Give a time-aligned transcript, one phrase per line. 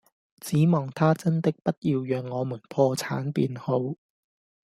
[0.39, 3.93] 只望他真的不要讓我們破產便好！